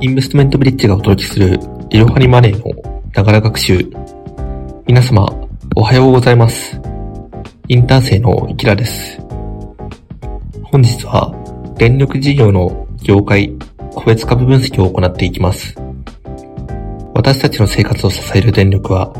[0.00, 1.58] インベストメントブリッジがお届けする
[1.90, 3.90] いろはにマネーのながら学習。
[4.86, 5.26] 皆様、
[5.74, 6.80] おはようございます。
[7.66, 9.18] インターン生のイキラです。
[10.62, 11.34] 本日は
[11.76, 13.52] 電力事業の業界、
[13.90, 15.74] 個別株分析を行っていきます。
[17.12, 19.12] 私たちの生活を支える電力は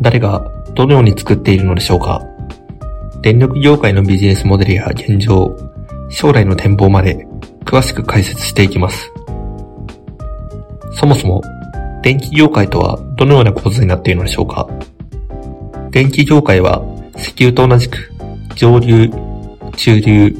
[0.00, 2.20] 誰がどのように作っているのでしょうか
[3.22, 5.56] 電力業界のビジネスモデルや現状、
[6.10, 7.28] 将来の展望まで
[7.64, 9.12] 詳しく解説していきます。
[10.98, 11.42] そもそも、
[12.02, 14.66] 電気業界とはどのような構図になっているのでしょうか？
[15.90, 16.82] 電気業界は
[17.16, 18.12] 石油と同じく
[18.54, 19.10] 上流、
[19.76, 20.34] 中流、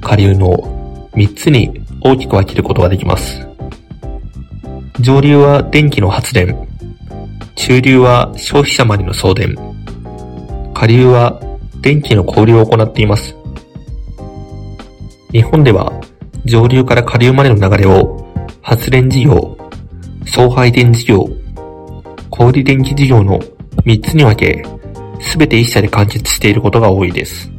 [0.00, 3.46] 下流の3つに大きく分けることができます。
[5.00, 6.68] 上流は電気の発電、
[7.54, 9.54] 中流は消費者までの送電、
[10.74, 11.40] 下流は
[11.80, 13.36] 電気の交流を行っています。
[15.30, 15.92] 日本では
[16.44, 18.18] 上流から下流までの流れを
[18.62, 19.56] 発電事業、
[20.34, 21.28] 送配電事業、
[22.30, 23.38] 小売電気事業の
[23.84, 24.64] 3つに分け、
[25.20, 27.52] すべて一社で完結していることが多いです。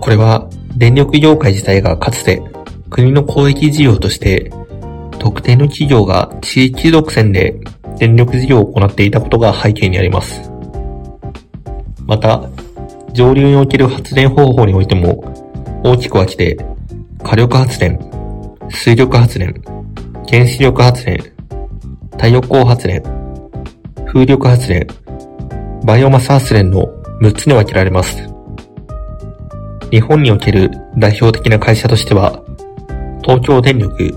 [0.00, 2.42] これは電力業界自体がかつて
[2.88, 4.50] 国の公益事業として
[5.18, 7.60] 特定の企業が地域独占で
[7.98, 10.50] 電力事業を行っていたことが背景にあります。
[12.06, 12.48] また、
[13.12, 15.22] 上流における発電方法においても
[15.84, 16.56] 大きく分けて
[17.22, 17.98] 火力発電、
[18.70, 19.62] 水力発電、
[20.28, 21.18] 原子力発電、
[22.12, 23.00] 太陽光発電、
[24.06, 24.84] 風力発電、
[25.84, 26.82] バイオマス発電の
[27.20, 28.28] 6つに分けられます。
[29.92, 30.68] 日本における
[30.98, 32.42] 代表的な会社としては、
[33.22, 34.12] 東京電力、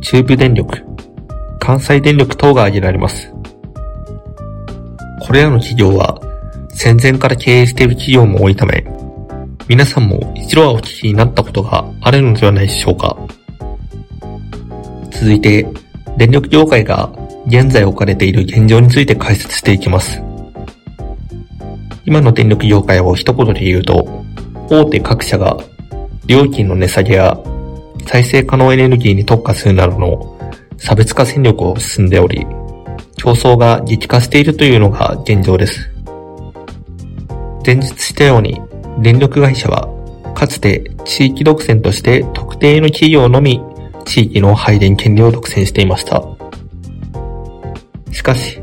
[0.00, 0.82] 中部電力、
[1.58, 3.30] 関西電力等が挙げられます。
[5.20, 6.18] これらの企業は
[6.70, 8.82] 戦前から経営している企業も多いため、
[9.68, 13.14] 皆さんも一度はお聞きになったことがあるのではないでしょうか。
[15.20, 15.66] 続いて、
[16.16, 17.10] 電力業界が
[17.48, 20.22] 現在置かれている現状について解説していきます。
[22.04, 24.24] 今の電力業界を一言で言うと、
[24.70, 25.56] 大手各社が
[26.26, 27.36] 料金の値下げや
[28.06, 30.38] 再生可能エネルギーに特化するなどの
[30.76, 32.46] 差別化戦略を進んでおり、
[33.16, 35.90] 競争が激化しているというのが現状です。
[37.66, 38.60] 前述したように、
[39.00, 39.88] 電力会社は
[40.36, 43.60] かつて地域独占として特定の企業のみ
[44.08, 46.22] 地域の配電権利を独占していました。
[48.10, 48.58] しかし、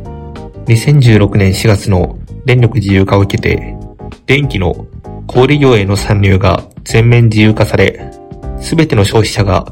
[0.66, 3.78] 2016年4月の電力自由化を受けて、
[4.26, 4.88] 電気の
[5.28, 8.12] 小売業への参入が全面自由化され、
[8.60, 9.68] すべての消費者が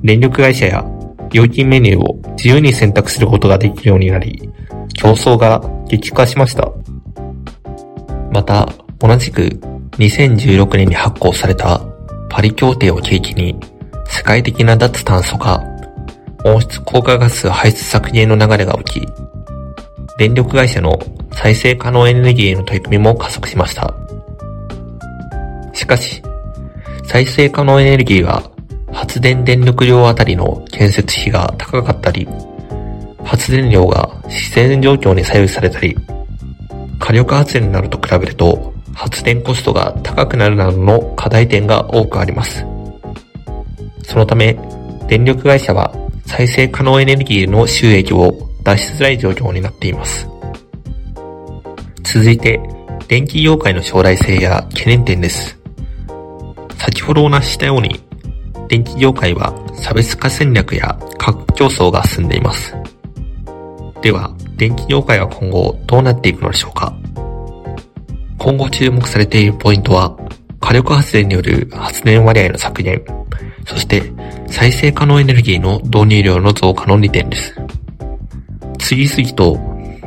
[0.00, 0.84] 電力会社や
[1.32, 4.48] 料金メニューを自由に選択することができるようになり、
[4.94, 6.70] 競争が激化しました。
[8.30, 9.40] また、同じく
[9.98, 11.80] 2016年に発行された
[12.30, 13.58] パリ協定を契機に
[14.26, 15.62] 界的な脱炭素化、
[16.44, 19.08] 温室効果ガス排出削減の流れが起き、
[20.18, 20.98] 電力会社の
[21.32, 23.94] 再生可能エネルギーへの取り組みも加速しました。
[25.72, 26.20] しかし、
[27.04, 28.42] 再生可能エネルギーが
[28.92, 32.26] 発電電力量あたりの建設費が高かったり、
[33.22, 35.96] 発電量が自然状況に左右されたり、
[36.98, 42.66] 火力発電なると比べると発電コストが高くなるなどの課題点が多くあります。
[44.06, 44.56] そのため、
[45.08, 45.92] 電力会社は
[46.24, 50.28] 再生可能エネルギーの収益を出しづらい状況になっています。
[52.04, 52.60] 続いて、
[53.08, 55.58] 電気業界の将来性や懸念点です。
[56.78, 58.00] 先ほどお話ししたように、
[58.68, 62.76] 電気業界は差別化戦略や価格競争が進んでいます。
[64.02, 66.96] では、電気業界は今後どうなっていくのでしょうか
[68.38, 70.16] 今後注目されているポイントは、
[70.60, 73.04] 火力発電による発電割合の削減、
[73.66, 74.02] そして
[74.48, 77.54] 再生可能エネルギーの導入量の増加の2点です。
[78.78, 79.58] 次々と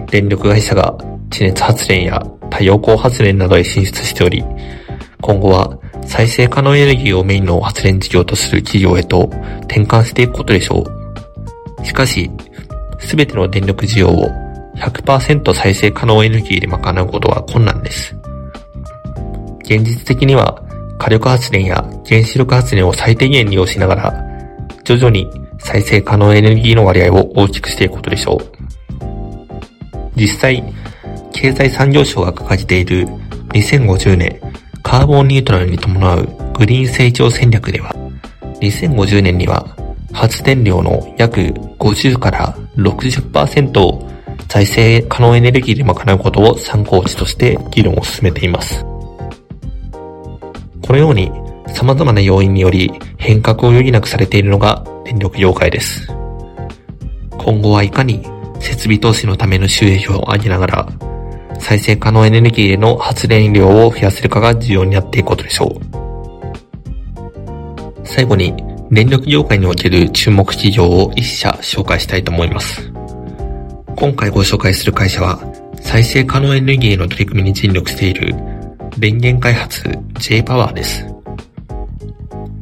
[0.10, 0.98] 電力会社が
[1.30, 4.44] 地熱発電や太陽光発電などへ進出しており、
[5.22, 9.30] 今後は再生可能エネルギーをメインの発電事業とする企業へと
[9.64, 10.84] 転換していくことでしょ
[11.82, 11.86] う。
[11.86, 12.32] しかし、
[13.00, 14.30] すべての電力需要を
[14.78, 18.16] 100%再生可能エネルギーで賄うことは困難です。
[19.64, 20.64] 現実的には
[21.00, 24.30] 火力発電や原子力発電を最低限利用しながら、
[24.84, 28.60] 徐々に再生可能エネルギーの割合を大きくしていくことでしょう。
[30.16, 30.64] 実際、
[31.32, 33.08] 経済産業省が掲げている
[33.54, 34.42] 2050年
[34.84, 37.96] カーボンニュートラルに伴うグリーン成長戦略では、
[38.60, 39.66] 2050年には
[40.12, 44.10] 発電量の約50から60%を
[44.50, 48.89] 再生可能エネルギーで賄うことを参考値として議論を進めています。
[50.90, 51.32] このように
[51.68, 56.08] 様々な要因により変革を余儀なくされているのが電力業界です。
[57.38, 58.24] 今後はいかに
[58.60, 60.90] 設備投資のための収益を上げながら、
[61.60, 65.80] 再生可能エネルギーへの発電量を増やせるかが重要になっていくことでしょう。
[68.04, 68.56] 最後に、
[68.90, 72.92] 電力業界における注目企業を一社紹介したいと思います。
[73.96, 75.40] 今回ご紹介する会社は、
[75.82, 78.34] 再生可能エネルギーへの取り組みに尽力している
[79.00, 79.82] 電源開発
[80.20, 81.06] J パワーです。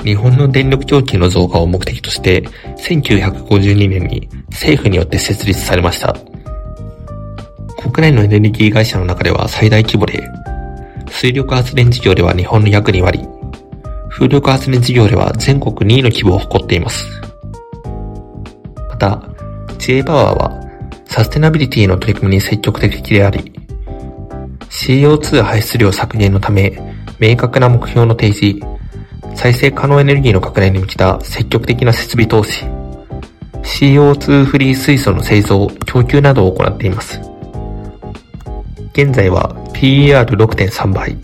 [0.03, 2.43] 日本の電力供給の増加を目的として、
[2.77, 6.15] 1952年に政府によって設立されました。
[7.81, 10.23] 国内のエネルギー会社の中では最大規模で、
[11.09, 13.27] 水力発電事業では日本の約2割、
[14.09, 17.03] 風力発電事業では全国2位の規模を誇っています。
[18.89, 19.23] また、
[19.79, 20.61] J パワーは
[21.05, 23.56] サステナビリティの取り組みに積極的であり、
[24.69, 26.79] CO2 排出量削減のため、
[27.19, 28.59] 明確な目標の提示、
[29.35, 32.65] 再生可能エネルギーの拡大に向けた積極的な設備投資、
[33.63, 37.19] CO2 フリー水素の製造、供給などを行っています。
[38.93, 41.17] 現在は PER6.3 倍、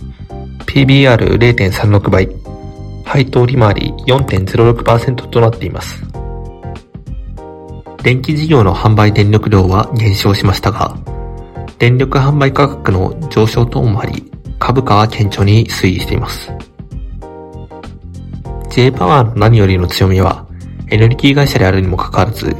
[0.65, 2.29] PBR0.36 倍、
[3.03, 6.03] 配当利回り4.06%となっています。
[8.03, 10.95] 電気事業の販売電力量は減少しましたが、
[11.83, 16.49] 電力販売価格の上昇等もあり、株価は堅調に推移しています。
[18.69, 20.47] J パワーの何よりの強みは、
[20.87, 22.55] エネルギー会社であるにもかかわらず、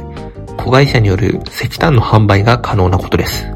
[0.58, 3.46] 子会社による石炭の販売が可能なことです。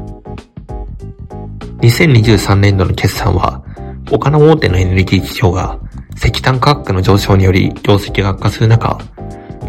[1.81, 3.63] 2023年度の決算は、
[4.09, 5.77] 他の大手のエネルギー企業が
[6.15, 8.97] 石炭価格の上昇により業績が悪化する中、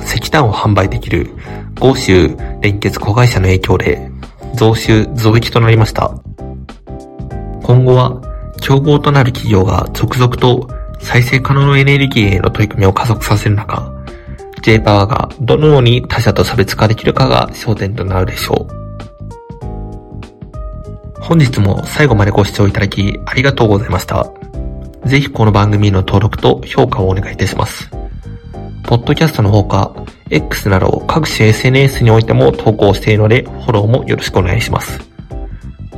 [0.03, 1.29] 石炭を販売できる
[1.79, 4.10] 欧州連結子会社の影響で
[4.55, 6.13] 増収増益となりました。
[7.63, 8.21] 今後は
[8.61, 10.69] 競合となる企業が続々と
[11.01, 13.93] 再生可能エネルギーへの取り組みを加速させる中、
[14.63, 18.81] J パワーがどのように他社と差別化できるかが焦点となるでしょう。
[21.23, 24.31] 本日も最後までご視聴いただきありがとうございました。
[25.07, 27.91] ぜひこの番組の登録と評価をお願いいたします。
[28.85, 29.95] ポッドキャストのほか、
[30.31, 35.01] X など各種 SNS においても投稿しているので、フォローもよろしくお願いします。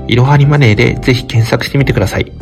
[0.08, 2.32] いろはにマネーでぜひ検索してみてください。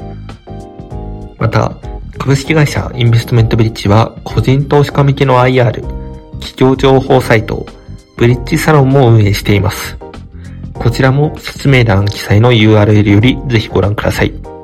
[1.38, 1.76] また、
[2.18, 5.82] 株式会社インベストメントブリッジは個人投資家向けの IR、
[6.40, 7.66] 企業情報サイト、
[8.16, 9.98] ブリッジサロンも運営しています。
[10.74, 14.59] こちらも説明欄記載の URL よりぜひご覧ください。